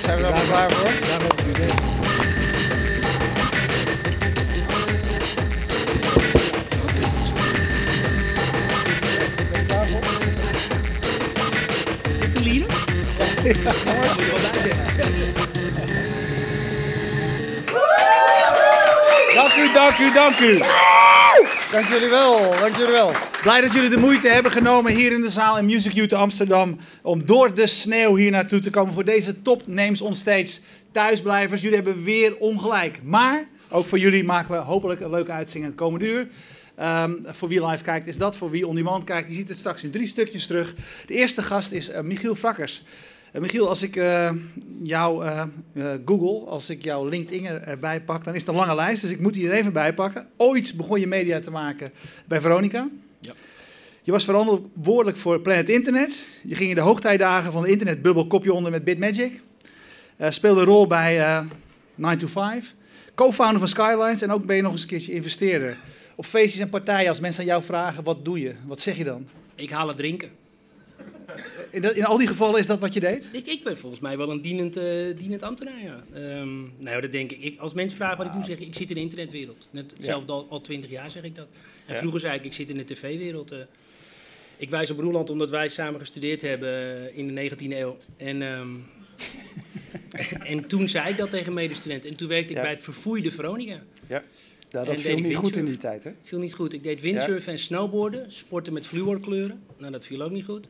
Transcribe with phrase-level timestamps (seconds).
[0.00, 0.90] zijn we wel klaar voor?
[1.06, 1.74] Daarom heb ik deze.
[12.10, 12.68] Is dit de lieren?
[13.42, 15.34] Jongens, moet je wel bij zeggen.
[19.34, 20.62] Dank u, dank u, dank u.
[21.70, 23.29] Dank jullie wel, dank jullie wel.
[23.42, 26.78] Blij dat jullie de moeite hebben genomen hier in de zaal in Music Youth Amsterdam.
[27.02, 30.58] Om door de sneeuw hier naartoe te komen voor deze top names on stage.
[30.92, 33.00] Thuisblijvers, jullie hebben weer ongelijk.
[33.02, 36.28] Maar ook voor jullie maken we hopelijk een leuke uitzending het komende uur.
[36.74, 39.58] Ehm, voor wie live kijkt is dat, voor wie on demand kijkt, die ziet het
[39.58, 40.74] straks in drie stukjes terug.
[41.06, 42.82] De eerste gast is eh, Michiel Frakkers.
[43.32, 44.30] Eh, Michiel, als ik eh,
[44.82, 45.26] jou
[46.04, 49.20] Google, als ik jouw LinkedIn erbij pak, dan is het een lange lijst, dus ik
[49.20, 50.26] moet die er even bij pakken.
[50.36, 51.90] Ooit begon je media te maken
[52.26, 52.88] bij Veronica.
[54.10, 56.26] Je was verantwoordelijk voor Planet Internet.
[56.42, 59.40] Je ging in de hoogtijdagen van de internetbubbel kopje onder met Bitmagic.
[60.16, 61.40] Eh, speelde een rol bij eh
[61.94, 62.74] 9 to 5.
[63.14, 65.76] Co-founder van Skylines en ook ben je nog eens een keertje investeerder.
[66.14, 68.54] Op feestjes en partijen, als mensen aan jou vragen, wat doe je?
[68.66, 69.28] Wat zeg je dan?
[69.54, 70.30] Ik haal het drinken.
[71.70, 73.28] In, dat- in al die gevallen is dat wat je deed?
[73.32, 74.84] Ik, ik ben volgens mij wel een dienend, eh,
[75.16, 76.02] dienend ambtenaar, ja.
[76.14, 77.42] Ehm, nou, dat denk ik.
[77.42, 77.58] ik.
[77.58, 79.68] Als mensen vragen wat ik doe, zeg ik, ik zit in de internetwereld.
[79.70, 81.46] Net hetzelfde al, al 20 jaar zeg ik dat.
[81.86, 82.00] En Ja.
[82.00, 83.54] vroeger zei ik, ik zit in de tv-wereld.
[84.60, 84.66] Eh.
[84.66, 87.96] ik wijs op Roeland omdat wij samen gestudeerd hebben eh, in de 19e eeuw.
[88.16, 88.68] En, ehm,
[90.52, 92.10] en toen zei ik dat tegen medestudenten.
[92.10, 92.62] En toen werkte ik Ja.
[92.62, 93.82] bij het verfoeide Veronica.
[94.06, 94.22] Ja,
[94.68, 96.10] dat En viel niet goed in die tijd, hè?
[96.22, 96.72] Viel niet goed.
[96.72, 98.32] Ik deed windsurfen en snowboarden.
[98.32, 99.62] Sporten met fluorkleuren.
[99.78, 100.68] Nou, dat viel ook niet goed.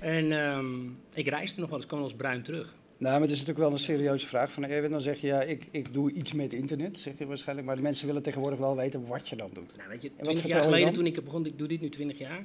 [0.00, 2.74] En ehm, ik reisde nog wel eens, kwam eens bruin terug.
[3.02, 4.90] Nou, maar het is natuurlijk wel een serieuze vraag van Erwin.
[4.90, 7.66] Dan zeg je, ja, ik, ik doe iets met internet, zeg je waarschijnlijk.
[7.66, 9.76] Maar de mensen willen tegenwoordig wel weten wat je dan doet.
[9.76, 11.88] Nou, weet je, wat 20 vertel jaar geleden toen ik begon, ik doe dit nu
[11.88, 12.44] 20 jaar.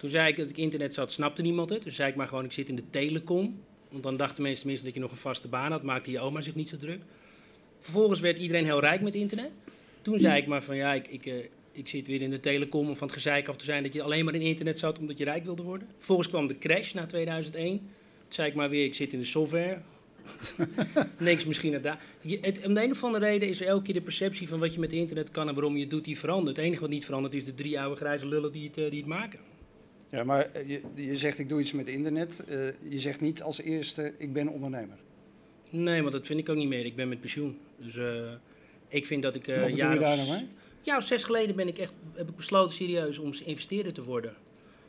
[0.00, 1.82] Toen zei ik dat ik internet zat, snapte niemand het.
[1.82, 3.60] Dus zei ik maar gewoon, ik zit in de telecom.
[3.88, 6.40] Want dan dachten mensen tenminste dat je nog een vaste baan had, maakte je oma
[6.40, 7.00] zich niet zo druk.
[7.80, 9.50] Vervolgens werd iedereen heel rijk met internet.
[10.02, 11.36] Toen zei ik maar van, ja, ik, ik, eh,
[11.72, 14.02] ik zit weer in de telecom om van het gezeik af te zijn dat je
[14.02, 15.88] alleen maar in internet zat omdat je rijk wilde worden.
[15.96, 17.78] Vervolgens kwam de crash na 2001.
[17.78, 17.88] Toen
[18.28, 19.80] zei ik maar weer, ik zit in de software.
[21.18, 22.00] Je misschien naar daar.
[22.40, 24.74] Het, om de een of andere reden is er elke keer de perceptie van wat
[24.74, 26.56] je met internet kan en waarom je het doet, die verandert.
[26.56, 28.98] Het enige wat niet verandert is de drie oude grijze lullen die het, eh, die
[28.98, 29.38] het maken.
[30.10, 32.44] Ja, maar eh, je, je zegt, ik doe iets met internet.
[32.48, 34.96] Eh, je zegt niet als eerste, ik ben ondernemer.
[35.70, 36.84] Nee, want dat vind ik ook niet meer.
[36.84, 37.58] Ik ben met pensioen.
[37.76, 38.32] Dus eh,
[38.88, 40.46] ik vind dat ik wat jaar je daar nou mee?
[40.82, 44.34] Ja, zes geleden ben ik echt, heb ik besloten serieus om investeerder te worden.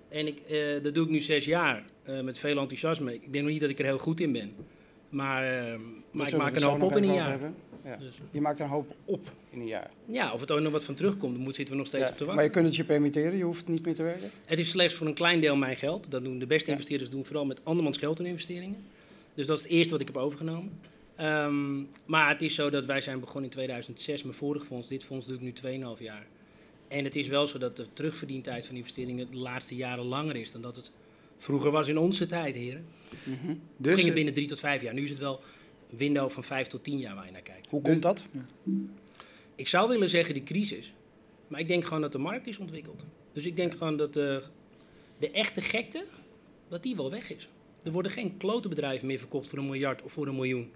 [0.09, 0.41] En ik,
[0.83, 1.83] dat doe ik nu zes jaar
[2.23, 3.13] met veel enthousiasme.
[3.13, 4.53] Ik denk nog niet dat ik er heel goed in ben.
[5.09, 5.43] Maar,
[6.11, 7.29] maar ik maak een hoop op in een jaar.
[7.29, 7.55] hebben.
[7.85, 7.95] Ja.
[7.97, 9.89] Dus, Je maakt een hoop op in een jaar.
[10.05, 12.17] ja, of het ook nog wat van terugkomt, moet- zitten we nog steeds Ja, op
[12.17, 12.53] te Maar wachten.
[12.53, 14.29] je kunt het je permitteren, je hoeft niet meer te werken.
[14.45, 16.05] Het is slechts voor een klein deel mijn geld.
[16.11, 16.71] Dat doen de beste Ja.
[16.73, 18.77] investeerders doen vooral met andermans geld in investeringen.
[19.33, 20.71] Dus dat is het eerste wat ik heb overgenomen.
[21.15, 24.87] Ehm, maar het is zo dat wij zijn begonnen in 2006, mijn vorige fonds.
[24.87, 26.25] Dit fonds doe ik nu 2,5 jaar.
[26.87, 30.51] En het is wel zo dat de terugverdientijd van investeringen de laatste jaren langer is
[30.51, 30.91] dan dat het
[31.37, 32.85] vroeger was in onze tijd, heren.
[33.23, 33.45] Mhm.
[33.45, 34.93] Toen Dus, ging het binnen drie tot vijf jaar.
[34.93, 35.39] Nu is het wel
[35.91, 37.69] window van vijf tot tien jaar waar je naar kijkt.
[37.69, 38.25] Hoe komt dat?
[39.56, 40.94] Ik zou willen zeggen de crisis,
[41.47, 43.06] maar ik denk gewoon dat de markt is ontwikkeld.
[43.34, 44.44] Dus ik denk gewoon dat de,
[45.18, 46.06] de echte gekte,
[46.68, 47.50] dat die wel weg is.
[47.84, 50.72] Er worden geen klote bedrijven meer verkocht voor een miljard of voor een miljoen.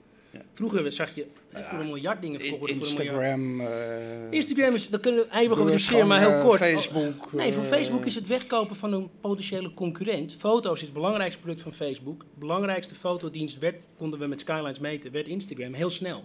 [0.53, 3.28] Vroeger zag je hè, voor een miljard dingen verkocht worden voor een miljard.
[3.28, 6.59] Instagram, eh, Instagram is, daar kunnen we eeuwig over discussiëren, maar heel eh, kort.
[6.59, 7.34] Facebook.
[7.34, 10.35] Nee, voor eh, Facebook is het wegkopen van een potentiële concurrent.
[10.35, 12.19] Foto's is het belangrijkste product van Facebook.
[12.19, 16.23] De belangrijkste fotodienst werd, konden we met Skylines meten, werd Instagram, heel snel.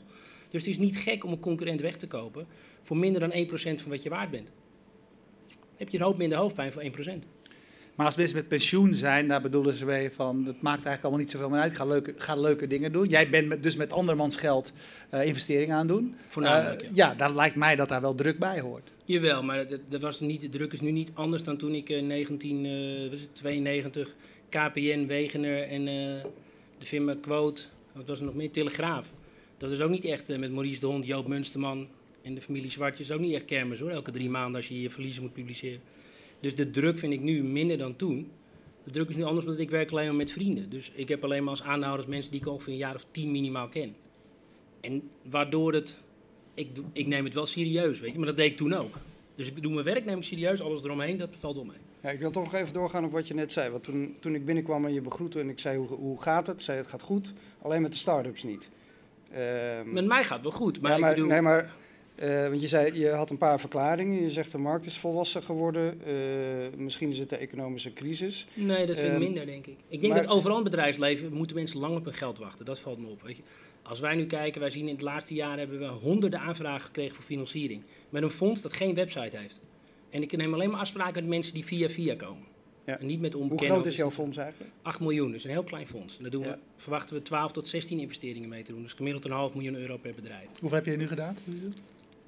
[0.51, 2.47] Dus het is niet gek om een concurrent weg te kopen
[2.83, 4.53] voor minder dan 1% van wat je waard bent.
[5.77, 6.87] Heb je een hoop minder hoofdpijn voor 1%.
[7.95, 11.21] Maar als mensen met pensioen zijn, daar bedoelen ze mee van, het maakt eigenlijk allemaal
[11.21, 11.77] niet zoveel meer uit.
[11.77, 13.09] Ga leuke, ga leuke dingen doen.
[13.09, 14.73] Jij bent met, dus met andermans geld
[15.11, 16.15] eh, investeringen aan doen.
[16.27, 17.09] Voornamelijk, Eh, ja.
[17.09, 18.93] ja, daar lijkt mij dat daar wel druk bij hoort.
[19.05, 21.89] Jawel, maar dat, dat was niet, de druk is nu niet anders dan toen ik
[21.89, 24.15] in 1992
[24.49, 25.95] KPN, Wegener en eh,
[26.79, 27.63] de firma Quote,
[27.93, 29.13] wat was er nog meer, Telegraaf.
[29.59, 31.89] Dat is ook niet echt met Maurice de Hond, Joop Munsterman
[32.23, 34.91] en de familie Zwartjes ook niet echt kermis hoor, elke drie maanden als je je
[34.91, 35.81] verliezen moet publiceren.
[36.41, 38.31] Dus de druk vind ik nu minder dan toen.
[38.85, 40.71] De druk is nu anders omdat ik werk alleen maar met vrienden.
[40.71, 43.31] Dus ik heb alleen maar als aanhouders mensen die ik ongeveer een jaar of tien
[43.31, 43.95] minimaal ken.
[44.81, 46.03] En waardoor het
[46.55, 48.95] ik, ik neem het wel serieus, weet je, maar dat deed ik toen ook.
[49.35, 51.77] Dus ik doe mijn werk, neem ik serieus, alles eromheen, dat valt wel mee.
[52.03, 53.71] Ja, ik wil toch nog even doorgaan op wat je net zei.
[53.71, 56.63] Want toen, toen ik binnenkwam en je begroette en ik zei, hoe, hoe gaat het?
[56.63, 57.33] Zei het gaat goed,
[57.63, 58.71] alleen met de start-ups niet.
[59.33, 61.75] Ehm, Met mij gaat het wel goed, maar, ja, maar, ik bedoel, nee, maar
[62.21, 64.23] Eh, want je, zei, je had een paar verklaringen.
[64.23, 66.01] Je zegt de markt is volwassen geworden.
[66.07, 66.15] Eh,
[66.77, 68.47] misschien is het de economische crisis.
[68.55, 69.77] Nee, dat vind ik Ehm, minder, denk ik.
[69.89, 72.65] Ik denk maar- dat overal in het bedrijfsleven moeten mensen lang op hun geld wachten.
[72.65, 73.23] Dat valt me op.
[73.23, 73.43] Weet je.
[73.83, 77.15] Als wij nu kijken, wij zien in het laatste jaar hebben we honderden aanvragen gekregen
[77.15, 77.83] voor financiering.
[78.11, 79.61] Met een fonds dat geen website heeft.
[80.11, 82.45] En ik neem alleen maar afspraken met mensen die via via komen.
[82.87, 82.99] Ja.
[82.99, 83.75] En niet met Hoe onbekenden.
[83.77, 84.71] groot is jouw fonds eigenlijk?
[84.83, 86.17] 8 miljoen, dus een heel klein fonds.
[86.17, 86.59] En daar doen we, Ja.
[86.77, 88.83] verwachten we 12 tot 16 investeringen mee te doen.
[88.83, 90.47] Dus gemiddeld een half miljoen euro per bedrijf.
[90.61, 91.37] Hoeveel heb je nu gedaan?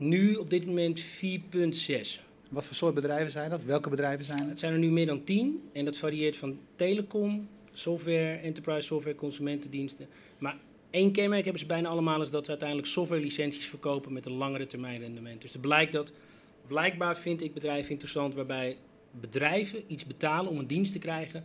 [0.02, 2.20] Nu op dit moment 4,6.
[2.50, 3.64] Wat voor soort bedrijven zijn dat?
[3.64, 4.48] Welke bedrijven zijn het?
[4.48, 9.16] Het zijn er nu meer dan 10 en dat varieert van telecom, software, enterprise software,
[9.16, 10.08] consumentendiensten.
[10.38, 10.56] Maar
[10.90, 14.32] één kenmerk hebben ze bijna allemaal is dat ze uiteindelijk software licenties verkopen met een
[14.32, 15.42] langere termijn rendement.
[15.42, 16.12] Dus er blijkt dat,
[16.66, 18.76] blijkbaar vind ik bedrijven interessant waarbij
[19.20, 21.44] bedrijven iets betalen om een dienst te krijgen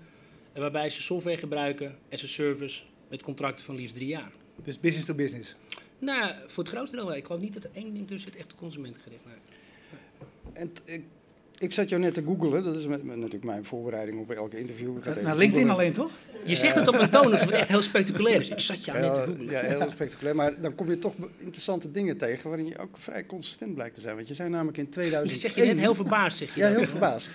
[0.54, 4.32] en waarbij ze software gebruiken as a service met contracten van liefst drie jaar.
[4.64, 5.56] Dus business to business.
[6.00, 7.16] Nou, voor het grootste deel wel.
[7.16, 9.22] Ik geloof niet dat er één ding tussen zit echt consumentengericht.
[9.26, 9.36] Nee.
[10.54, 11.04] En ik,
[11.60, 12.64] ik zat jou net te googlen.
[12.64, 14.98] Dat is met, met natuurlijk mijn voorbereiding op elke interview.
[14.98, 15.70] Ik even LinkedIn googlen.
[15.70, 16.12] alleen, toch?
[16.46, 18.50] Je zegt het op een toon alsof het echt heel spectaculair is.
[18.50, 19.50] Ik zat jou net te Ja, googlen.
[19.50, 20.36] ja, heel spectaculair.
[20.36, 24.02] Maar dan kom je toch interessante dingen tegen waarin je ook vrij consistent blijkt te
[24.02, 24.16] zijn.
[24.16, 25.40] Want je zei namelijk in Dat 2001...
[25.40, 26.78] zeg je net heel verbaasd, zeg je Ja, dat.
[26.78, 27.30] heel verbaasd.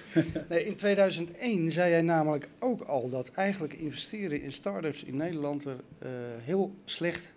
[0.48, 5.64] Nee, in 2001 zei jij namelijk ook al dat eigenlijk investeren in start-ups in Nederland
[5.64, 6.08] er eh,
[6.44, 7.32] heel slecht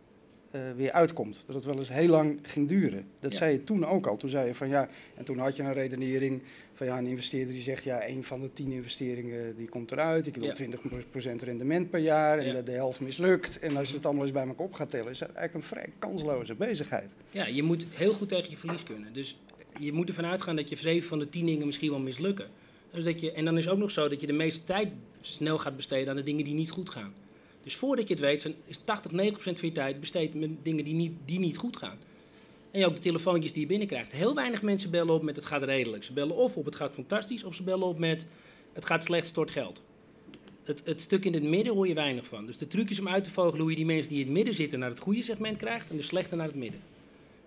[0.56, 1.44] eh, weer uitkomt.
[1.46, 3.06] Dat het wel eens heel lang ging duren.
[3.20, 3.38] Dat Ja.
[3.38, 4.18] zei je toen ook al.
[4.18, 6.42] Toen zei je van ja, en toen had je een redenering
[6.74, 10.28] van ja, een investeerder die zegt ja, een van de tien investeringen die komt eruit.
[10.28, 10.54] Ik wil Ja.
[10.54, 12.54] 20% rendement per jaar en Ja.
[12.54, 13.60] de, de helft mislukt.
[13.60, 15.78] En als je het allemaal eens bij elkaar op gaat tellen, is het eigenlijk een
[15.78, 17.12] vrij kansloze bezigheid.
[17.32, 19.14] Ja, je moet heel goed tegen je verlies kunnen.
[19.14, 19.40] Dus
[19.80, 22.48] je moet ervan uitgaan dat je zeven van de tien dingen misschien wel mislukken.
[22.92, 24.88] Dus dat je, en dan is het ook nog zo dat je de meeste tijd
[25.22, 27.14] snel gaat besteden aan de dingen die niet goed gaan.
[27.66, 30.94] Dus voordat je het weet, is 80, 90% van je tijd besteed met dingen die
[30.94, 31.98] niet, die niet goed gaan.
[32.72, 34.12] En ook de telefoontjes die je binnenkrijgt.
[34.12, 36.04] Heel weinig mensen bellen op met het gaat redelijk.
[36.04, 38.26] Ze bellen of op het gaat fantastisch, of ze bellen op met
[38.74, 39.82] het gaat slecht, stort geld.
[40.64, 42.46] Het, het stuk in het midden hoor je weinig van.
[42.46, 44.36] Dus de truc is om uit te vogelen hoe je die mensen die in het
[44.36, 46.82] midden zitten naar het goede segment krijgt en de slechte naar het midden.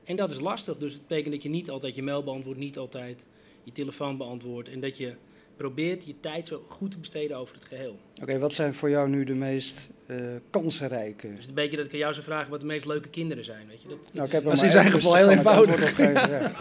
[0.04, 2.78] En dat is lastig, dus het betekent dat je niet altijd je mail beantwoordt, niet
[2.78, 3.24] altijd
[3.64, 4.68] je telefoon beantwoordt.
[4.68, 5.14] En dat je
[5.58, 7.98] probeert je tijd zo goed te besteden over het geheel.
[8.22, 10.16] Oké, wat zijn voor jou nu de meest eh
[10.50, 13.08] kansrijke Dus het een beetje dat ik aan jou zou vragen wat de meest leuke
[13.08, 13.66] kinderen zijn.
[13.68, 13.88] Weet je?
[13.88, 15.94] Dat, dat Nou, ik is- heb Dat is in zijn geval heel ik eenvoudig.
[15.94, 16.52] geven, ja.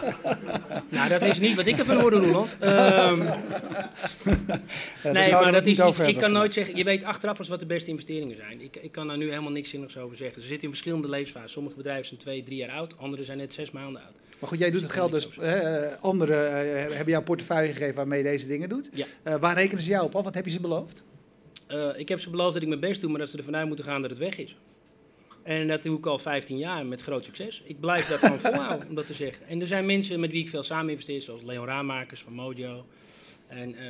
[0.88, 2.56] Nou, dat is niet wat ik ervan hoorde, Roland.
[2.60, 3.22] Ehm,
[5.02, 7.60] Ja, daar nee, maar dat is ik hebben kan nooit zeggen, je weet achteraf wat
[7.60, 8.60] de beste investeringen zijn.
[8.60, 10.40] Ik, ik kan daar nu helemaal niks zinnigs over zeggen.
[10.42, 11.50] Ze zitten in verschillende levensfasen.
[11.50, 14.12] Sommige bedrijven zijn twee, drie jaar oud, andere zijn net zes maanden oud.
[14.38, 15.28] Maar goed, jij doet het geld dus.
[15.40, 18.90] hè, anderen eh, hebben jou een portefeuille gegeven waarmee je deze dingen doet.
[18.92, 19.06] Ja.
[19.22, 20.16] Eh, waar rekenen ze jou op?
[20.16, 20.24] af?
[20.24, 21.02] Wat heb je ze beloofd?
[21.66, 23.66] Eh, ik heb ze beloofd dat ik mijn best doe, maar dat ze ervan uit
[23.66, 24.56] moeten gaan dat het weg is.
[25.42, 27.62] En dat doe ik al 15 jaar met groot succes.
[27.64, 29.46] Ik blijf dat gewoon volhouden, om dat te zeggen.
[29.46, 32.86] En er zijn mensen met wie ik veel samen investeer, zoals Leon Raamakers van Mojo.
[33.46, 33.84] En eh,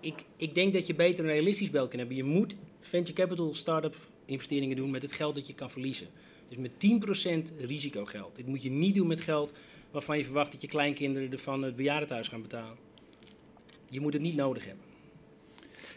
[0.00, 2.16] ik, ik denk dat je beter een realistisch beeld kan hebben.
[2.16, 6.06] Je moet venture capital start-up investeringen doen met het geld dat je kan verliezen.
[6.48, 6.70] Dus met
[7.60, 8.36] 10% risicogeld.
[8.36, 9.52] Dit moet je niet doen met geld
[9.90, 12.76] waarvan je verwacht dat je kleinkinderen ervan het bejaardentehuis gaan betalen.
[13.88, 14.84] Je moet het niet nodig hebben.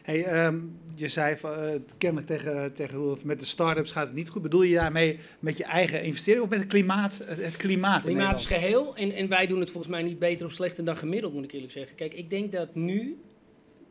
[0.01, 0.59] Hey, ehm,
[0.95, 4.41] je zei eh, kennelijk tegen, tegen Roelof, met de start-ups gaat het niet goed.
[4.41, 7.21] Bedoel je daarmee met je eigen investering of met het klimaat?
[7.25, 10.51] Het, klimaat Klimaat is geheel en, en wij doen het volgens mij niet beter of
[10.51, 11.95] slechter dan gemiddeld, moet ik eerlijk zeggen.
[11.95, 13.19] Kijk, ik denk dat nu,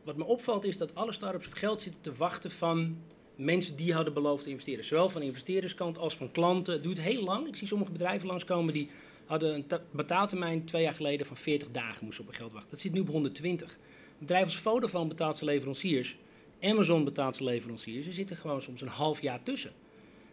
[0.03, 2.97] wat me opvalt is dat alle start-ups op geld zitten te wachten van
[3.39, 4.85] mensen die hadden beloofd te investeren.
[4.85, 6.73] Zowel van investeerderskant als van klanten.
[6.73, 7.47] Het duurt heel lang.
[7.47, 8.89] Ik zie sommige bedrijven langskomen die
[9.25, 12.69] hadden een ta- betaaltermijn twee jaar geleden van 40 dagen moesten op hun geld wachten.
[12.71, 13.77] Dat zit nu op 120.
[14.17, 16.17] Bedrijven als Vodafone betaalt zijn leveranciers.
[16.61, 18.07] Amazon betaalt zijn leveranciers.
[18.07, 19.71] Er zitten gewoon soms een half jaar tussen.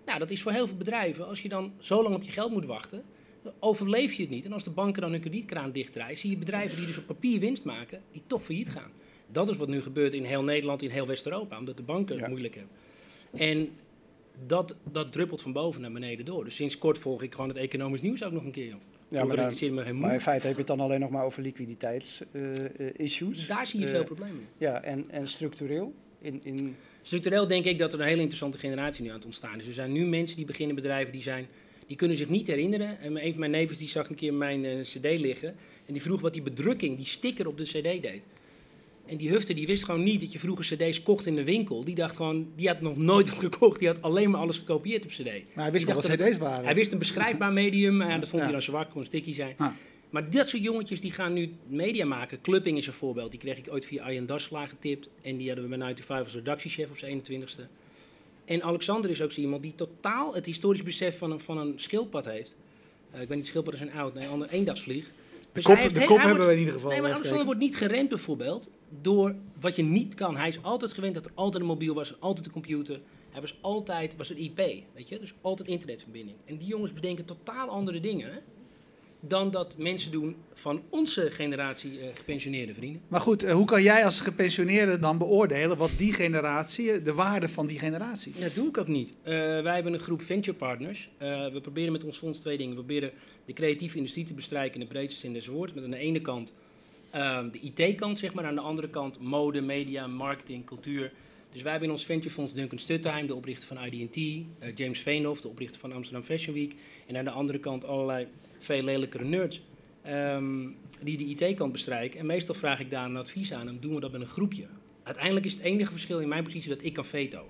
[0.07, 2.51] Nou, dat is voor heel veel bedrijven, als je dan zo lang op je geld
[2.53, 3.05] moet wachten,
[3.43, 4.45] dan overleef je het niet.
[4.45, 7.41] En als de banken dan hun kredietkraan dichtdraaien, zie je bedrijven die dus op papier
[7.41, 8.91] winst maken, die toch failliet gaan.
[9.33, 12.25] Dat is wat nu gebeurt in heel Nederland, in heel West-Europa, omdat de banken het
[12.25, 12.31] Ja.
[12.31, 12.73] moeilijk hebben.
[13.39, 13.69] En
[14.47, 16.45] dat, dat druppelt van boven naar beneden door.
[16.45, 18.75] Dus sinds kort volg ik gewoon het economisch nieuws ook nog een keer.
[19.09, 19.51] Ja, maar, dan-
[20.13, 23.47] in feite heb je het dan alleen nog maar over liquiditeitsissues.
[23.47, 24.37] Daar zie je Eh, veel problemen.
[24.37, 24.45] mee.
[24.59, 25.95] Ja, en, en structureel?
[26.21, 29.59] In, in, Structureel denk ik dat er een hele interessante generatie nu aan het ontstaan
[29.59, 29.67] is.
[29.67, 31.47] Er zijn nu mensen die beginnen bedrijven die zijn,
[31.87, 33.01] die kunnen zich niet herinneren.
[33.01, 35.49] En een van mijn nevens die zag een keer mijn eh, cd liggen
[35.87, 38.21] en die vroeg wat die bedrukking, die sticker op de cd deed.
[39.07, 41.85] En die hufte die wist gewoon niet dat je vroeger cd's kocht in de winkel.
[41.85, 43.79] Die dacht gewoon, die had nog nooit wat gekocht.
[43.79, 45.25] Die had alleen maar alles gekopieerd op cd.
[45.25, 46.65] Maar hij wist dacht wat dat cd's waren?
[46.65, 48.49] Hij wist een beschrijfbaar medium, en dat vond Ja.
[48.49, 49.57] hij dan zwak, kon een sticky zijn.
[50.11, 52.41] Maar dat soort jongetjes die gaan nu media maken.
[52.41, 53.31] Clubbing is een voorbeeld.
[53.31, 55.09] Die kreeg ik ooit via Arjen Daslaar getipt.
[55.23, 57.63] En die hadden we bij 95 als redactiechef op zijn 21ste.
[58.45, 61.73] En Alexander is ook zo iemand die totaal het historisch besef van een, van een
[61.77, 62.57] schildpad heeft.
[63.11, 64.15] Eh, ik weet niet, schildpadden zijn oud.
[64.15, 65.05] Nee, een ander eendagsvlieg.
[65.05, 65.13] De
[65.53, 66.91] Dus kop, hij heeft de kop hebben wordt- we in ieder geval.
[66.91, 68.69] Nee, maar Alexander wordt niet geremd bijvoorbeeld
[69.01, 70.37] door wat je niet kan.
[70.37, 73.01] Hij is altijd gewend dat er altijd een mobiel was, altijd een computer.
[73.31, 74.57] Hij was altijd, was een IP,
[74.95, 76.37] weet je, dus altijd internetverbinding.
[76.45, 78.43] En die jongens bedenken totaal andere dingen
[79.21, 83.03] dan dat mensen doen van onze generatie eh, gepensioneerde vrienden.
[83.09, 87.15] Maar goed, eh, hoe kan jij als gepensioneerde dan beoordelen wat die generatie, eh, de
[87.15, 88.35] waarde van die generatie?
[88.39, 89.13] Dat doe ik ook niet.
[89.23, 91.11] Wij hebben een groep venture partners.
[91.19, 92.77] We proberen met ons fonds twee dingen.
[92.77, 93.11] We proberen
[93.45, 95.73] de creatieve industrie te bestrijken in de breedste zin des woords.
[95.73, 96.53] Met aan de ene kant
[97.17, 98.45] ehm, de IT-kant, zeg maar.
[98.45, 101.13] Aan de andere kant mode, media, marketing, cultuur.
[101.53, 104.17] Dus wij hebben in ons venturefonds Duncan Stuttheim, de oprichter van IDT.
[104.17, 106.75] eh, James Veenhoff, de oprichter van Amsterdam Fashion Week.
[107.07, 108.27] En aan de andere kant allerlei
[108.59, 109.61] veel lelijkere nerds.
[110.03, 110.69] ehm,
[111.03, 112.21] die de IT-kant bestrijken.
[112.21, 114.67] En meestal vraag ik daar een advies aan en doen we dat met een groepje.
[115.03, 117.41] Uiteindelijk is het enige verschil in mijn positie dat ik kan vetoen.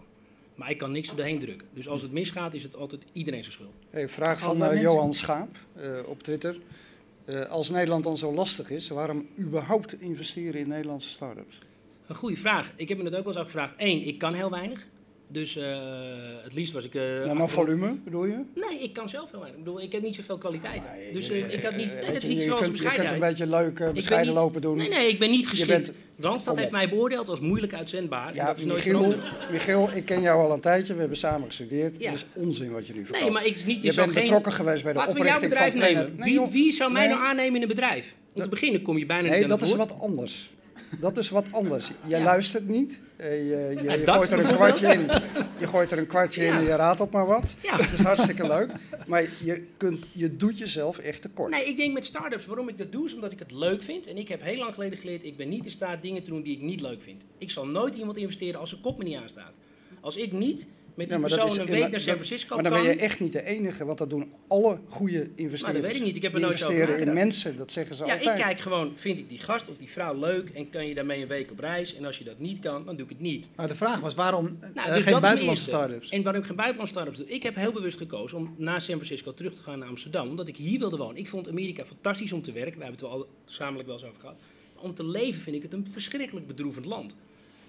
[0.54, 1.68] Maar ik kan niks op de heen drukken.
[1.74, 3.72] Dus als het misgaat, is het altijd iedereen zijn schuld.
[3.90, 4.80] Hey, vraag van eh.
[4.82, 6.56] Johan Schaap eh, op Twitter.
[7.26, 11.58] Eh, als Nederland dan zo lastig is, waarom überhaupt investeren in Nederlandse start-ups?
[12.06, 12.72] Een goede vraag.
[12.76, 13.74] Ik heb me dat ook wel eens afgevraagd.
[13.76, 14.86] Eén, ik kan heel weinig.
[15.28, 15.76] Dus eh,
[16.42, 16.94] het liefst was ik...
[16.94, 18.40] eh, nou, maar volume bedoel je?
[18.54, 19.58] Nee, ik kan zelf heel weinig.
[19.60, 20.90] Ik bedoel, ik heb niet zoveel kwaliteiten.
[20.96, 21.90] Nee, dus eh, ik had niet...
[21.92, 24.76] Nee, dat is niet zoals kunt, je kunt een beetje leuk bescheiden niet- lopen doen.
[24.76, 25.70] Nee, nee, ik ben niet geschikt.
[25.70, 28.28] bent- Randstad Kom heeft mij beoordeeld als moeilijk uitzendbaar.
[28.28, 29.14] en Ja, dat is nooit Michiel.
[29.50, 30.92] Michiel, ik ken jou al een tijdje.
[30.94, 31.94] We hebben samen gestudeerd.
[31.98, 32.10] Ja.
[32.10, 33.24] Het is onzin wat je nu verkoopt.
[33.24, 33.82] Nee, maar ik is niet...
[33.82, 34.22] Je, je bent geen...
[34.22, 36.14] betrokken geweest bij de Laten we jouw oprichting van nemen.
[36.16, 38.14] Nee, wie, wie zou mij nou aannemen in een bedrijf?
[38.34, 40.50] Om te beginnen kom je bijna niet Nee, dat is wat anders.
[41.00, 41.90] Dat is wat anders.
[42.06, 42.24] Jij Ja.
[42.24, 43.00] luistert niet.
[43.16, 45.10] Eh, Je, je, je gooit er een kwartje in.
[45.58, 47.54] Je gooit er een kwartje in en je raadt op maar wat.
[47.62, 47.76] Ja.
[47.76, 48.70] Dat is hartstikke leuk.
[49.06, 51.50] Maar je, kunt, je doet jezelf echt tekort.
[51.50, 54.06] Nee, ik denk met start-ups, waarom ik dat doe, is omdat ik het leuk vind.
[54.06, 56.42] En ik heb heel lang geleden geleerd, ik ben niet in staat dingen te doen
[56.42, 57.22] die ik niet leuk vind.
[57.38, 59.52] Ik zal nooit iemand investeren als zijn kop me niet aanstaat.
[60.00, 60.66] Als ik niet
[60.96, 62.82] met die Ja, een week naar San Francisco Maar dan kan...
[62.82, 65.62] ben je echt niet de enige, want dat doen alle goede investeerders.
[65.62, 67.24] Maar dat weet ik niet, ik heb er Die nooit over investeren in nagedacht.
[67.24, 68.38] mensen, dat zeggen ze ja, altijd.
[68.38, 71.22] ik kijk gewoon, vind ik die gast of die vrouw leuk en kan je daarmee
[71.22, 71.94] een week op reis?
[71.94, 73.48] En als je dat niet kan, dan doe ik het niet.
[73.56, 76.08] Maar de vraag was waarom Nou, eh, dus geen buitenlandse start-ups?
[76.10, 77.28] En waarom ik geen buitenlandse start-ups doe.
[77.36, 80.28] Ik heb heel bewust gekozen om na San Francisco terug te gaan naar Amsterdam.
[80.28, 81.16] Omdat ik hier wilde wonen.
[81.16, 82.78] Ik vond Amerika fantastisch om te werken.
[82.78, 84.36] We hebben het er al gezamenlijk wel eens over gehad.
[84.74, 87.16] Maar om te leven vind ik het een verschrikkelijk bedroevend land.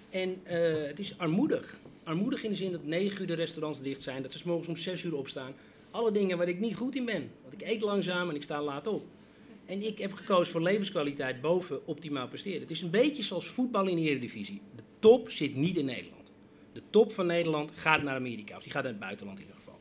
[0.09, 0.57] En eh,
[0.87, 1.77] het is armoedig.
[2.07, 4.21] Armoedig in de zin dat negen uur de restaurants dicht zijn.
[4.21, 5.53] Dat ze morgens om zes uur opstaan.
[5.91, 7.31] Alle dingen waar ik niet goed in ben.
[7.41, 9.05] Want ik eet langzaam en ik sta laat op.
[9.65, 12.61] En ik heb gekozen voor levenskwaliteit boven optimaal presteren.
[12.61, 14.61] Het is een beetje zoals voetbal in de Eredivisie.
[14.75, 16.31] De top zit niet in Nederland.
[16.73, 18.55] De top van Nederland gaat naar Amerika.
[18.55, 19.79] Of die gaat naar het buitenland in ieder geval.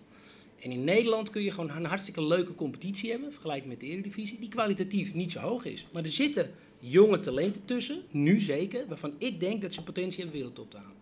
[0.61, 3.33] En in Nederland kun je gewoon een hartstikke leuke competitie hebben.
[3.33, 4.39] Vergelijking met de Eredivisie.
[4.39, 5.87] Die kwalitatief niet zo hoog is.
[5.93, 8.03] Maar er zitten jonge talenten tussen.
[8.11, 8.87] Nu zeker.
[8.87, 10.96] Waarvan ik denk dat ze potentie hebben wereldtop te halen.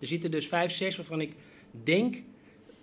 [0.00, 1.32] Er zitten dus vijf, zes waarvan ik
[1.70, 2.22] denk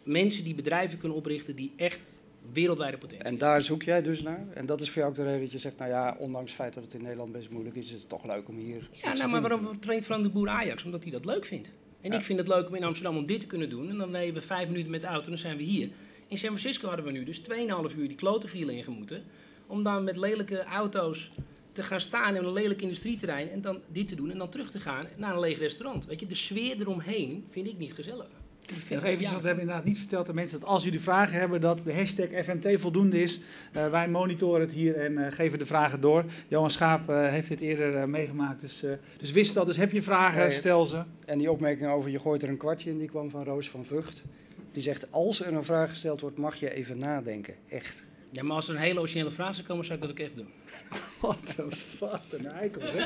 [0.03, 1.55] mensen die bedrijven kunnen oprichten.
[1.55, 2.17] Die echt
[2.51, 4.45] wereldwijde potentie En daar zoek jij dus naar.
[4.53, 6.59] En dat is voor jou ook de reden dat je zegt, nou ja, ondanks het
[6.59, 8.89] feit dat het in Nederland best moeilijk is, is het toch leuk om hier...
[8.91, 10.83] Ja, nou, maar waarom traint Frank de Boer Ajax?
[10.83, 11.69] Omdat hij dat leuk vindt.
[12.01, 12.17] En Ja.
[12.17, 13.89] ik vind het leuk om in Amsterdam om dit te kunnen doen.
[13.89, 15.89] En dan rijden we vijf minuten met de auto en dan zijn we hier.
[16.27, 19.23] In San Francisco hadden we nu dus 2,5 uur die klotenvielen ingemoeten.
[19.67, 21.31] Om dan met lelijke auto's
[21.73, 23.49] te gaan staan in een lelijk industrieterrein.
[23.49, 26.05] En dan dit te doen en dan terug te gaan naar een leeg restaurant.
[26.05, 28.27] Weet je, de sfeer eromheen vind ik niet gezellig.
[28.65, 29.29] En nog even, ja.
[29.29, 31.93] want we hebben inderdaad niet verteld aan mensen dat als jullie vragen hebben, dat de
[31.93, 33.43] hashtag FMT voldoende is.
[33.71, 36.25] Eh, wij monitoren het hier en eh, geven de vragen door.
[36.47, 39.65] Johan Schaap eh, heeft dit eerder meegemaakt, dus, eh, dus wist dat.
[39.65, 41.03] Dus heb je vragen, stel ze.
[41.25, 43.85] En die opmerking over je gooit er een kwartje in, die kwam van Roos van
[43.85, 44.21] Vught.
[44.71, 47.53] Die zegt, als er een vraag gesteld wordt, mag je even nadenken.
[47.69, 48.05] Echt.
[48.33, 50.35] Ja, maar als er een hele originele vraag zou komen, zou ik dat ook echt
[50.35, 50.47] doen.
[51.21, 53.05] Wat een, wat een eikel, hè?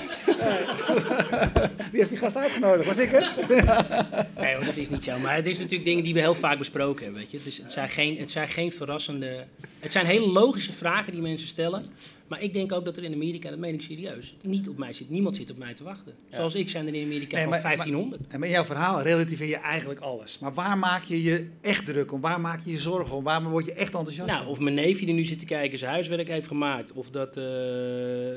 [1.92, 2.88] Wie heeft die gast uitgenodigd?
[2.88, 3.32] Was ik het?
[4.38, 5.20] Nee, hoor, dat is niet zo.
[5.20, 7.22] Maar het is natuurlijk dingen die we heel vaak besproken hebben.
[7.22, 7.40] Weet je?
[7.44, 9.46] Dus het, zijn geen, het zijn geen verrassende.
[9.80, 11.86] Het zijn hele logische vragen die mensen stellen.
[12.28, 14.94] Maar ik denk ook dat er in Amerika, dat meen ik serieus, niet op mij
[14.94, 15.10] zit.
[15.10, 16.14] Niemand zit op mij te wachten.
[16.32, 18.22] Zoals ik zijn er in Amerika Nee, al maar- 1500.
[18.28, 20.40] En met jouw verhaal relativeer je eigenlijk alles.
[20.40, 22.22] Maar waar maak je je echt druk om?
[22.22, 23.24] Waar maak je je zorgen om?
[23.24, 25.92] Waar word je echt enthousiast Nou, of mijn neefje die nu zit te kijken zijn
[25.92, 26.92] huiswerk heeft gemaakt.
[26.92, 27.44] Of dat, eh,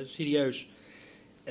[0.04, 0.66] serieus,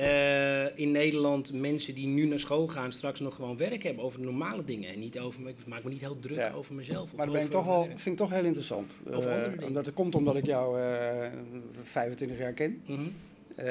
[0.00, 4.20] eh, in Nederland mensen die nu naar school gaan straks nog gewoon werk hebben over
[4.20, 4.92] normale dingen.
[4.92, 6.52] En niet over, ik maak me niet heel druk Ja.
[6.52, 7.14] over mezelf.
[7.14, 8.92] Maar dat ben ik toch wel, vind ik toch heel interessant.
[9.10, 9.64] Eh, dingen.
[9.64, 11.26] omdat het komt omdat ik jou eh
[11.82, 12.82] 25 jaar ken.
[12.86, 13.00] Mhm.
[13.56, 13.66] Eh,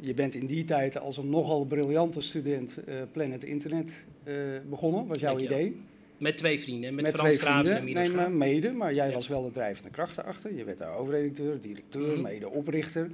[0.00, 4.34] je bent in die tijd als een nogal briljante student eh, Planet Internet eh,
[4.70, 5.76] begonnen, was jouw idee.
[6.18, 6.94] Met twee vrienden.
[6.94, 8.14] Met, Met Frans Straven en Nee, Graaf.
[8.14, 9.14] maar mede, maar jij Ja.
[9.14, 10.54] was wel de drijvende kracht erachter.
[10.54, 12.20] Je werd daar hoofdredacteur, directeur, Mhm.
[12.22, 13.10] mede oprichter.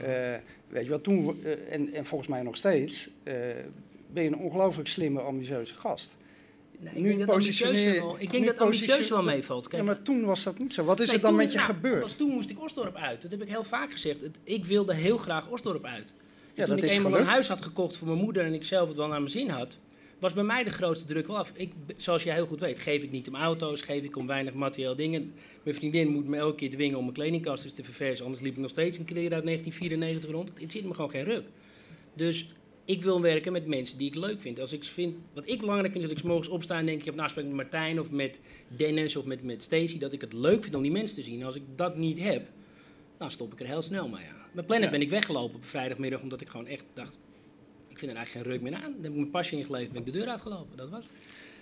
[0.00, 0.34] Eh,
[0.68, 3.34] weet je wat, toen, eh, en, en volgens mij nog steeds, eh,
[4.12, 6.16] ben je een ongelooflijk slimme, ambitieuze gast.
[6.80, 9.68] Nee, ik Nu denk dat positioneer- ambitieus wel, ik denk nu dat ambitieus wel meevalt.
[9.68, 10.84] Kijk, Ja, maar toen was dat niet zo.
[10.84, 12.16] Wat is Nee, er dan met je nou, gebeurd?
[12.18, 13.22] Toen moest ik Osdorp uit.
[13.22, 14.16] Dat heb ik heel vaak gezegd.
[14.44, 16.08] Ik wilde heel graag Osdorp uit.
[16.08, 16.14] En
[16.54, 17.26] Ja, toen dat ik is eenmaal gelukt.
[17.26, 19.48] een huis had gekocht voor mijn moeder en ik zelf het wel naar mijn zin
[19.48, 19.78] had,
[20.20, 21.52] was bij mij de grootste druk wel af.
[21.54, 24.54] Ik, zoals jij heel goed weet, geef ik niet om auto's, geef ik om weinig
[24.54, 25.32] materieel dingen.
[25.62, 28.52] Mijn vriendin moet me elke keer dwingen om mijn kledingkast eens te verversen, anders liep
[28.52, 30.50] ik nog steeds een kleren uit 1994 rond.
[30.60, 31.44] Het zit me gewoon geen ruk.
[32.14, 32.46] Dus
[32.84, 34.60] ik wil werken met mensen die ik leuk vind.
[34.60, 36.98] Als ik vind wat ik belangrijk vind, is dat ik 's morgens opsta en denk
[36.98, 40.20] ik heb een afspraak met Martijn of met Dennis of met, met Stacy, dat ik
[40.20, 41.44] het leuk vind om die mensen te zien.
[41.44, 42.46] Als ik dat niet heb,
[43.18, 44.24] dan stop ik er heel snel mee.
[44.24, 44.46] Ja.
[44.52, 44.90] Met Planet Ja.
[44.90, 47.18] ben ik weggelopen op vrijdagmiddag, omdat ik gewoon echt dacht,
[47.98, 48.92] ik vind er eigenlijk geen reuk meer aan.
[48.92, 50.76] Dan heb ik mijn pasje ingeleverd, ben ik de deur uitgelopen.
[50.76, 51.12] Dat was het.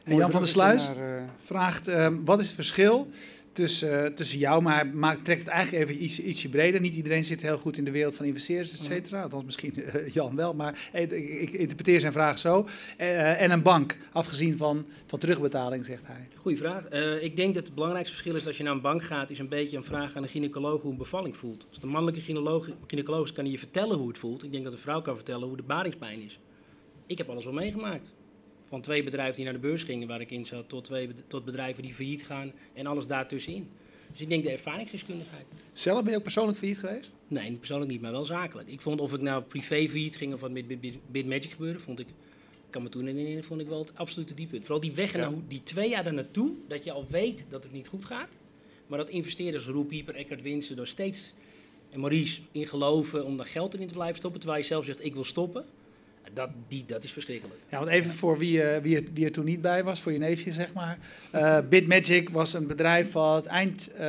[0.05, 3.09] En Jan van der Sluis naar, eh, vraagt, ehm, wat is het verschil
[3.57, 6.81] tussen, tussen jou, maar maakt, trekt het eigenlijk even iets, ietsje breder.
[6.81, 9.23] Niet iedereen zit heel goed in de wereld van investeerders, et cetera.
[9.23, 12.69] Althans, misschien eh, Jan wel, maar ik, ik interpreteer zijn vraag zo.
[12.97, 16.29] Eh, en een bank, afgezien van, van terugbetaling, zegt hij.
[16.35, 16.87] Goeie vraag.
[16.87, 19.39] Eh, ik denk dat het belangrijkste verschil is als je naar een bank gaat, is
[19.39, 21.67] een beetje een vraag aan een gynaecoloog hoe een bevalling voelt.
[21.69, 24.45] Als de mannelijke gynaecoloog, kan hij je vertellen hoe het voelt.
[24.45, 26.39] Ik denk dat de vrouw kan vertellen hoe de baringspijn is.
[27.07, 28.15] Ik heb alles wel meegemaakt.
[28.69, 31.45] Van twee bedrijven die naar de beurs gingen waar ik in zat, tot, twee, tot
[31.45, 33.69] bedrijven die failliet gaan en alles daartussenin.
[34.13, 35.45] Dus ik denk de ervaringsdeskundigheid.
[35.73, 37.15] Zelf ben je ook persoonlijk failliet geweest?
[37.29, 38.69] Nee, persoonlijk niet, maar wel zakelijk.
[38.69, 41.79] Ik vond of ik nou privé failliet ging of wat met Bit- Bit- Bitmagic gebeurde,
[41.79, 42.07] vond ik,
[42.71, 44.63] kan me toen herinneren, vond ik wel het absolute dieppunt.
[44.63, 45.19] Vooral die weg Ja.
[45.19, 48.39] nou- die twee jaar daar naartoe, dat je al weet dat het niet goed gaat.
[48.87, 51.33] Maar dat investeerders, Roel Pieper, Eckhart Winsen, door steeds,
[51.91, 55.05] en Maurice, in geloven om daar geld in te blijven stoppen, terwijl je zelf zegt,
[55.05, 55.65] ik wil stoppen.
[56.33, 57.61] Dat, die, dat is verschrikkelijk.
[57.69, 60.13] Ja, want even voor wie, eh, wie, er, wie er toen niet bij was, voor
[60.13, 60.99] je neefje zeg maar.
[61.31, 64.01] Eh, Bitmagic was een bedrijf wat eind, eh,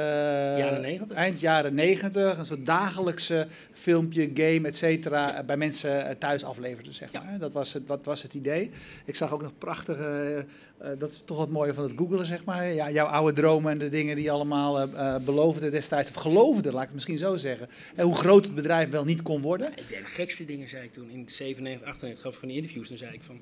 [0.57, 1.17] Jaren 90.
[1.17, 6.91] eind jaren 90 een soort dagelijkse filmpje, game, et cetera, bij mensen thuis afleverde.
[6.91, 7.21] Zeg Ja.
[7.23, 7.39] maar.
[7.39, 8.71] dat, was het, dat was het idee.
[9.05, 10.45] Ik zag ook nog prachtige,
[10.77, 12.73] eh, dat is toch wat mooie van het googelen zeg maar.
[12.73, 16.71] Ja, jouw oude dromen en de dingen die je allemaal eh, beloofde destijds, of geloofde,
[16.71, 17.69] laat ik het misschien zo zeggen.
[17.95, 19.71] En hoe groot het bedrijf wel niet kon worden.
[19.75, 21.09] De gekste dingen, zei ik toen.
[21.09, 22.89] In 97, 98 gaf van die interviews.
[22.89, 23.39] Dan zei ik van,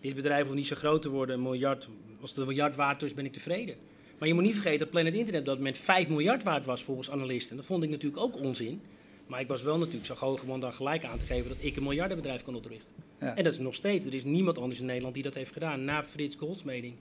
[0.00, 1.42] dit bedrijf hoeft niet zo groot te worden.
[1.42, 1.88] Miljard,
[2.20, 3.76] als het een miljard waard is, ben ik tevreden.
[4.18, 7.10] Maar je moet niet vergeten dat Planet Internet dat moment 5 miljard waard was volgens
[7.10, 7.56] analisten.
[7.56, 8.80] Dat vond ik natuurlijk ook onzin.
[9.26, 11.82] Maar ik was wel natuurlijk zo om dan gelijk aan te geven dat ik een
[11.82, 12.94] miljardenbedrijf kan oprichten.
[13.20, 13.36] Ja.
[13.36, 14.06] En dat is nog steeds.
[14.06, 15.84] Er is niemand anders in Nederland die dat heeft gedaan.
[15.84, 16.94] Na Frits Goldsmeding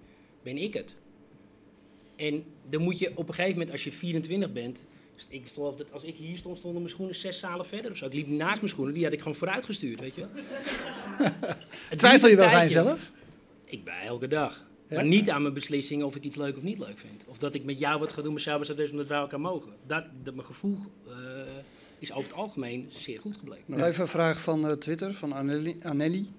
[0.43, 0.95] ben ik het.
[2.15, 4.85] En dan moet je op een gegeven moment, als je 24 bent.
[5.15, 7.97] dus Ik geloof dat als ik hier stond, stonden mijn schoenen zes zalen verder of
[7.97, 8.05] zo.
[8.05, 10.43] Ik liep naast mijn schoenen, die had ik gewoon vooruitgestuurd, weet je wel.
[11.97, 12.83] Twijfel je wel een zijn tijdje.
[12.83, 13.11] zelf?
[13.65, 14.65] Ik ben elke dag.
[14.89, 14.95] Ja?
[14.95, 17.25] Maar niet aan mijn beslissingen of ik iets leuk of niet leuk vind.
[17.27, 19.71] Of dat ik met jou wat ga doen, met wat omdat wij elkaar mogen.
[19.87, 21.13] Dat, dat mijn gevoel eh,
[21.99, 23.63] is over het algemeen zeer goed gebleken.
[23.65, 25.75] Nog even een vraag van eh, Twitter, van Anneli.
[25.83, 26.29] Anneli.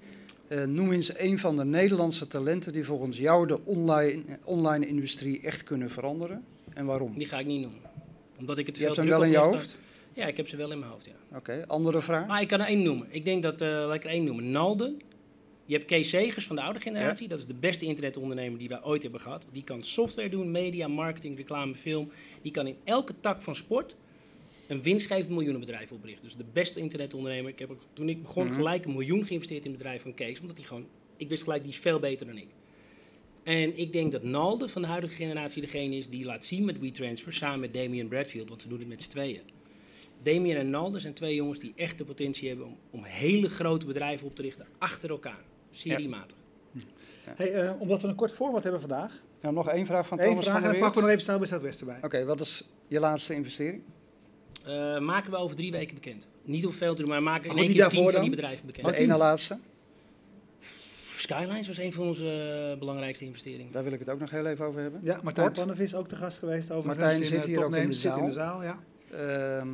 [0.48, 5.40] Eh, noem eens een van de Nederlandse talenten die volgens jou de online, online industrie
[5.40, 6.44] echt kunnen veranderen.
[6.74, 7.12] En waarom?
[7.18, 7.80] Die ga ik niet noemen.
[8.38, 9.78] Omdat ik het Je veel hebt hem wel in je hoofd?
[10.12, 11.36] Ja, ik heb ze wel in mijn hoofd, ja.
[11.36, 12.26] Oké, andere vraag?
[12.26, 13.06] Maar ik kan er één noemen.
[13.10, 14.50] Ik denk dat, eh laat ik er één noemen.
[14.50, 15.00] Nalden.
[15.64, 17.28] Je hebt Kees Segers van de oude generatie.
[17.28, 19.46] Dat is de beste internetondernemer die wij ooit hebben gehad.
[19.52, 22.10] Die kan software doen, media, marketing, reclame, film.
[22.42, 23.96] Die kan in elke tak van sport
[24.66, 26.24] een winstgevend miljoenenbedrijf oprichten.
[26.24, 27.50] Dus de beste internetondernemer.
[27.50, 28.54] Ik heb ook, toen ik begon Mhm.
[28.54, 30.40] gelijk een miljoen geïnvesteerd in het bedrijf van Kees.
[30.40, 32.48] Omdat hij gewoon, ik wist gelijk, die is veel beter dan ik.
[33.42, 36.78] En ik denk dat Nalde van de huidige generatie degene is die laat zien met
[36.80, 39.40] WeTransfer samen met Damien Bradfield, want ze doen het met z'n tweeën.
[40.22, 43.86] Damien en Nalde zijn twee jongens die echt de potentie hebben om, om hele grote
[43.86, 46.36] bedrijven op te richten achter elkaar, seriematig.
[47.24, 49.22] Hey, eh, omdat we een kort format hebben vandaag.
[49.40, 51.20] Nou, nog één vraag van Eén Thomas vraag van en der dan pakken we nog
[51.20, 51.98] even Southwest erbij.
[52.02, 53.82] Oké, wat is je laatste investering?
[54.66, 56.26] Eh, maken we over drie weken bekend.
[56.42, 58.88] Niet hoeveel te doen, maar maken in Goed, één keer tien van die bedrijven bekend.
[58.88, 59.58] De ene laatste?
[61.12, 63.72] Skylines was een van onze eh, belangrijkste investeringen.
[63.72, 65.00] Daar wil ik het ook nog heel even over hebben.
[65.04, 65.58] Ja, Martijn Kort.
[65.58, 68.32] Pannenvis ook te gast geweest over Martijn zit hier ook in de zit in de
[68.32, 68.62] zaal.
[68.62, 68.78] Ja.
[69.10, 69.68] Ehm,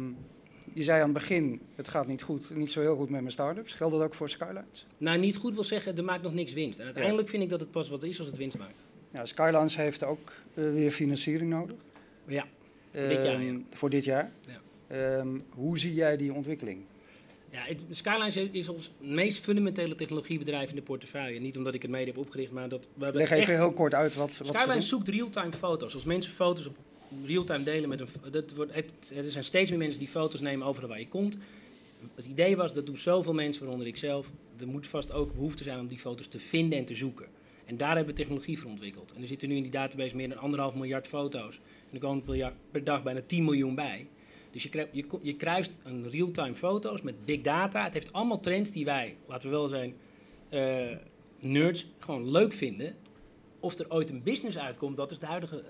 [0.72, 3.32] je zei aan het begin, het gaat niet goed, niet zo heel goed met mijn
[3.32, 3.72] start-ups.
[3.72, 4.86] Geldt dat ook voor Skylines?
[4.98, 6.78] Nou, niet goed wil zeggen, er maakt nog niks winst.
[6.78, 8.82] En uiteindelijk vind ik dat het pas wat is als het winst maakt.
[9.12, 11.76] Ja, Skylines heeft ook eh, weer financiering nodig.
[12.26, 12.46] Ja,
[12.90, 13.60] dit jaar, Ehm, ja.
[13.68, 14.30] Voor dit jaar.
[14.46, 14.60] Ja.
[14.92, 16.80] Ehm, hoe zie jij die ontwikkeling?
[17.50, 21.40] Ja, het, Skylines is ons meest fundamentele technologiebedrijf in de portefeuille.
[21.40, 22.88] Niet omdat ik het mede heb opgericht, maar dat...
[22.94, 24.58] We Leg echt- even heel kort uit wat, wat.
[24.58, 25.94] Skylines zoekt real-time foto's.
[25.94, 26.76] Als mensen foto's op
[27.24, 28.06] real-time delen met een...
[28.30, 31.36] Dat wordt, het, er zijn steeds meer mensen die foto's nemen overal waar je komt.
[32.14, 34.30] Het idee was, dat doen zoveel mensen, waaronder ik zelf.
[34.60, 37.26] Er moet vast ook behoefte zijn om die foto's te vinden en te zoeken.
[37.64, 39.12] En daar hebben we technologie voor ontwikkeld.
[39.12, 41.56] En er zitten nu in die database meer dan anderhalf miljard foto's.
[41.56, 44.08] En er komen per, jaar- per dag bijna 10 miljoen bij.
[44.52, 44.90] Dus je, krijgt-
[45.22, 47.84] je, kruist een real-time foto's met big data.
[47.84, 49.94] Het heeft allemaal trends die wij, laten we wel zijn,
[50.48, 50.96] eh,
[51.38, 52.94] nerds gewoon leuk vinden
[53.60, 55.62] Of er ooit een business uitkomt, dat is de huidige,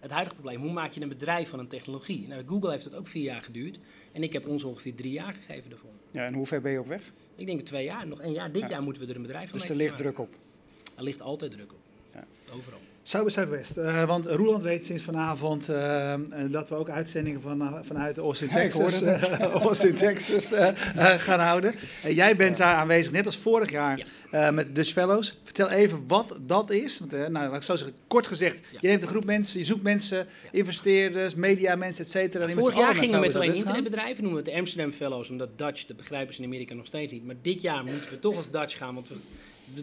[0.00, 0.60] het huidige probleem.
[0.62, 2.28] Hoe maak je een bedrijf van een technologie?
[2.28, 3.78] Nou, Google heeft het ook vier jaar geduurd.
[4.12, 5.90] En ik heb ons ongeveer drie jaar gegeven daarvoor.
[6.10, 7.12] Ja, en hoe ver ben je op weg?
[7.36, 8.52] Ik denk twee jaar, nog één jaar.
[8.52, 8.68] Dit Ja.
[8.68, 10.28] jaar moeten we er een bedrijf van Dus er ligt druk op.
[10.30, 10.96] maken.
[10.96, 11.78] Er ligt altijd druk op.
[12.12, 12.24] Ja.
[12.56, 12.78] Overal.
[13.02, 13.76] Zuid Zuidwest.
[13.76, 18.48] Eh, want Roeland weet sinds vanavond eh, eh, dat we ook uitzendingen van, vanuit Austin,
[18.48, 20.74] Texas, eh, Austin, Texas eh, eh,
[21.20, 21.74] gaan houden.
[22.02, 23.98] Eh, jij bent daar aanwezig, net als vorig jaar,
[24.30, 24.46] Ja.
[24.46, 25.40] eh, met de Dutch Fellows.
[25.44, 26.98] Vertel even wat dat is.
[26.98, 28.78] Want, eh, nou, laat ik zo zeggen, kort gezegd, Ja.
[28.80, 32.48] je neemt een groep mensen, je zoekt mensen, investeerders, media mensen, et cetera.
[32.48, 35.86] Vorig jaar gingen we met alleen internetbedrijven, noemen we het de Amsterdam Fellows, omdat Dutch,
[35.86, 37.26] dat begrijpen ze in Amerika nog steeds niet.
[37.26, 39.14] Maar dit jaar moeten we toch als Dutch gaan, want we,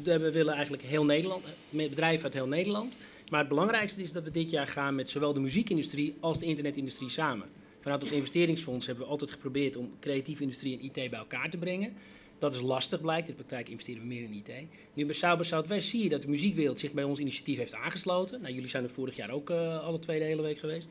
[0.03, 2.95] we- willen eigenlijk heel Nederland, eh, met bedrijven uit heel Nederland.
[3.29, 6.45] Maar het belangrijkste is dat we dit jaar gaan met zowel de muziekindustrie als de
[6.45, 7.47] internetindustrie samen.
[7.79, 11.57] Vanuit ons investeringsfonds hebben we altijd geprobeerd om creatieve industrie en IT bij elkaar te
[11.57, 11.93] brengen.
[12.39, 14.51] Dat is lastig blijkt, in de praktijk investeren we meer in IT.
[14.93, 18.41] Nu bij by Southwest zie je dat de muziekwereld zich bij ons initiatief heeft aangesloten.
[18.41, 20.87] Nou, jullie zijn er vorig jaar ook eh, alle twee de hele week geweest.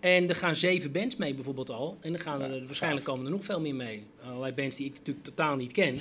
[0.00, 1.96] En er gaan zeven bands mee bijvoorbeeld al.
[2.00, 4.02] En er gaan er, waarschijnlijk komen er nog veel meer mee.
[4.24, 5.98] Allerlei bands die ik natuurlijk totaal niet ken.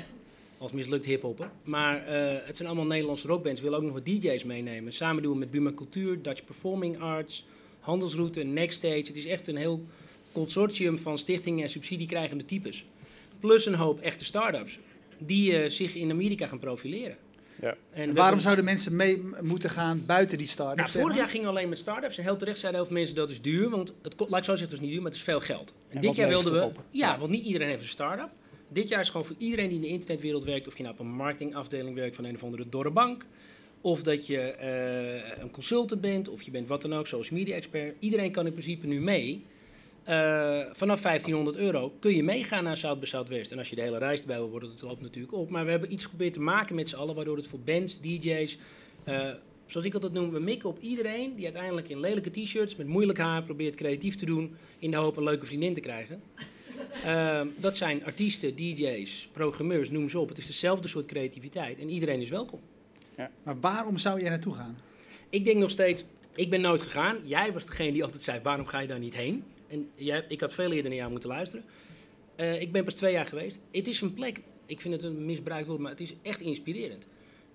[0.64, 1.50] Als mislukt hiphopper.
[1.64, 3.60] Maar eh, het zijn allemaal Nederlandse rockbands.
[3.60, 4.94] We willen ook nog wat DJ's meenemen.
[4.94, 7.46] Samen doen we met Buma Cultuur, Dutch Performing Arts,
[7.80, 9.04] Handelsroute, Next Stage.
[9.08, 9.86] Het is echt een heel
[10.32, 12.86] consortium van stichtingen en subsidiekrijgende types.
[13.40, 14.80] Plus een hoop echte start-ups.
[15.18, 17.18] Die eh, zich in Amerika gaan profileren.
[17.62, 17.76] Ja.
[17.92, 20.94] En waarom zouden mensen mee moeten gaan buiten die start-ups?
[20.94, 22.18] nou, vorig jaar gingen we alleen met start-ups.
[22.18, 23.70] En heel terecht zeiden heel veel mensen dat is duur.
[23.70, 25.74] Want het, laat ik zo zeggen, het is niet duur, maar het is veel geld.
[25.90, 26.64] En, En dit jaar wilden we...
[26.64, 26.84] op?
[26.90, 28.30] Ja, want niet iedereen heeft een start-up.
[28.74, 30.68] Dit jaar is gewoon voor iedereen die in de internetwereld werkt...
[30.68, 33.26] of je nou op een marketingafdeling werkt van een of andere dorre bank...
[33.82, 37.56] of dat je eh, een consultant bent, of je bent wat dan ook, social media
[37.56, 37.96] expert.
[38.00, 39.46] Iedereen kan in principe nu mee.
[40.04, 43.52] Eh, vanaf 1500 euro kun je meegaan naar Zuid bij Zuidwest.
[43.52, 45.50] En als je de hele reis erbij wil worden, dat loopt natuurlijk op.
[45.50, 48.58] Maar we hebben iets geprobeerd te maken met z'n allen, waardoor het voor bands, DJ's,
[49.04, 49.30] eh,
[49.66, 53.20] zoals ik altijd noem, we mikken op iedereen die uiteindelijk in lelijke t-shirts met moeilijk
[53.20, 56.22] haar probeert creatief te doen in de hoop een leuke vriendin te krijgen.
[57.06, 60.30] Eh, dat zijn artiesten, DJ's, programmeurs, noem ze op.
[60.30, 62.60] Het is dezelfde soort creativiteit en iedereen is welkom.
[63.44, 64.78] Maar waarom zou jij naartoe gaan?
[65.30, 66.04] Ik denk nog steeds,
[66.36, 67.18] ik ben nooit gegaan.
[67.24, 69.44] Jij was degene die altijd zei, waarom ga je daar niet heen?
[69.68, 71.66] En jij, ik had veel eerder naar jou moeten luisteren.
[72.36, 73.60] Eh, ik ben pas twee jaar geweest.
[73.72, 77.08] Het is een plek, ik vind het een misbruikt woord, maar het is echt inspirerend.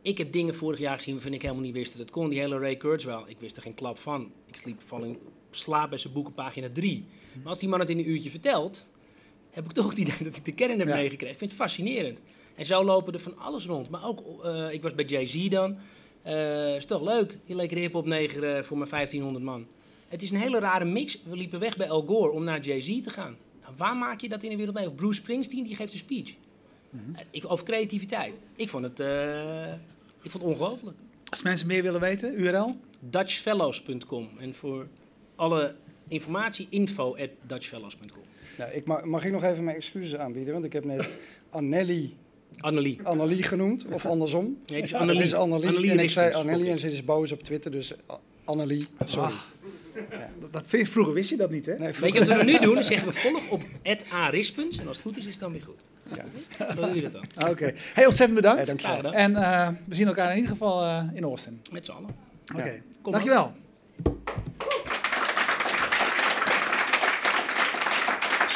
[0.03, 2.29] Ik heb dingen vorig jaar gezien waarvan ik helemaal niet wist dat het kon.
[2.29, 4.33] Die hele Ray Kurzweil, ik wist er geen klap van.
[4.46, 5.18] Ik sliep val in
[5.51, 7.05] slaap bij zijn boeken pagina 3.
[7.35, 8.87] Maar als die man het in een uurtje vertelt,
[9.50, 10.94] heb ik toch het idee dat ik de kern heb Ja.
[10.94, 11.32] meegekregen.
[11.32, 12.20] Ik vind het fascinerend.
[12.54, 13.90] En zo lopen er van alles rond.
[13.90, 15.76] Maar ook, eh, ik was bij Jay-Z dan.
[16.22, 19.66] Eh is toch leuk, die lekkere hip-hop neger eh, voor mijn 1500 man.
[20.08, 21.18] Het is een hele rare mix.
[21.24, 23.37] We liepen weg bij Al Gore om naar Jay-Z te gaan.
[23.62, 24.87] Nou, waar maak je dat in de wereld mee?
[24.87, 26.34] Of Bruce Springsteen, die geeft een speech.
[27.14, 28.38] Eh, ik, over creativiteit.
[28.56, 28.98] Ik vond het,
[30.22, 30.96] ik vond het ongelooflijk.
[31.30, 32.74] Als mensen meer willen weten, URL?
[33.00, 34.28] Dutchfellows.com.
[34.38, 34.87] En voor
[35.37, 35.74] alle
[36.08, 38.22] informatie, info at dutchfellows.com.
[38.56, 40.52] Ja, ik mag, mag ik nog even mijn excuses aanbieden?
[40.52, 41.11] Want ik heb net
[41.50, 42.16] Anneli,
[42.58, 42.98] Annelie.
[43.02, 44.44] Annelie genoemd, of andersom.
[44.44, 45.20] Nee, het is Ja, Annelie.
[45.22, 45.66] Het is Annelie.
[45.68, 46.72] Annelie en ik zei Richters, Anneli oké.
[46.72, 49.32] en ze is boos op Twitter, dus A- Annelie, sorry.
[49.32, 49.38] Ah,
[50.40, 51.78] dat, dat vind- vroeger wist je dat niet, hè?
[51.78, 52.74] Nee, Weet je wat we nu doen?
[52.74, 53.62] Dan zeggen we volg op
[54.11, 55.80] @arispens en als het goed is, is het dan weer goed.
[56.14, 56.24] Ja.
[56.74, 57.48] Zo doen we dat dan.
[57.50, 57.72] Oké.
[57.94, 58.66] Hey, ontzettend bedankt.
[58.66, 59.12] Hey, dankjewel.
[59.12, 61.61] En eh, we zien elkaar in ieder geval eh, in Austin.
[61.72, 62.11] Met z'n allen.
[62.54, 62.82] Oké.
[63.02, 63.52] Dankjewel.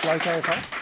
[0.02, 0.80] Sluit even af?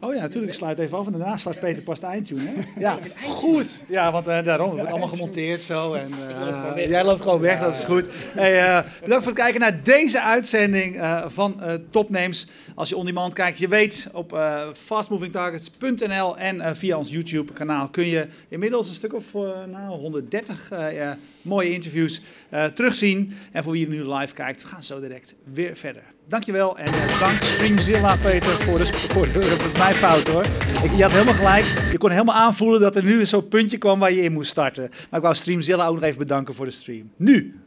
[0.00, 0.52] Oh ja, natuurlijk.
[0.52, 2.40] Ik sluit even af en daarna slaat Peter pas de eindtune.
[2.44, 2.80] Hè?
[2.80, 3.82] Ja, goed.
[3.88, 5.92] Ja, want eh, daarom wordt het allemaal gemonteerd zo.
[5.94, 6.10] En,
[6.76, 8.08] eh, jij loopt gewoon weg, dat is goed.
[8.34, 12.48] Hey, eh, bedankt voor het kijken naar deze uitzending eh, van eh Topnames.
[12.74, 17.52] Als je on demand kijkt, je weet op eh, fastmovingtargets.nl en eh, via ons YouTube
[17.52, 22.64] kanaal kun je inmiddels een stuk of eh, nou, 130 eh, ja, mooie interviews eh,
[22.64, 23.36] terugzien.
[23.52, 26.02] En voor wie er nu live kijkt, we gaan zo direct weer verder.
[26.28, 30.44] Dankjewel en eh, dank Streamzilla Peter voor de, voor de, mijn fout hoor.
[30.82, 31.64] Ik, je had helemaal gelijk.
[31.90, 34.88] Je kon helemaal aanvoelen dat er nu zo'n puntje kwam waar je in moest starten.
[34.90, 37.10] Maar ik wou Streamzilla ook nog even bedanken voor de stream.
[37.16, 37.60] Nu!